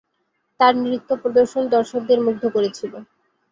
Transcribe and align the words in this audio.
তাঁর 0.59 0.73
নৃত্য 0.81 1.09
প্রদর্শন 1.21 1.63
দর্শকদের 1.75 2.19
মুগ্ধ 2.25 2.43
করেছিল। 2.55 2.93